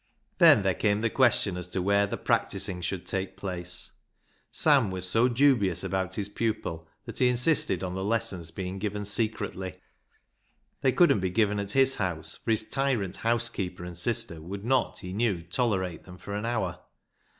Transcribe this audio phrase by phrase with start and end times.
[0.39, 3.91] Then there came the question as to where the practising should take place.
[4.49, 8.03] Sam was so 248 BECKSIDE LIGHTS dubious about his pupil that he insisted on the
[8.03, 9.79] lessons being given secretly.
[10.81, 14.97] They couldn't be given at his house, for his tyrant housekeeper and sister would not,
[14.97, 16.79] he knew, tolerate them for an hour.